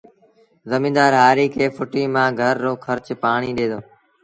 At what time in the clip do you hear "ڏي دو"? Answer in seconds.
3.57-3.79